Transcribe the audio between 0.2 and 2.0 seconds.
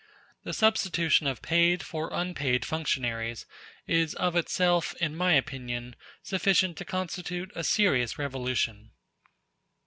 The substitution of paid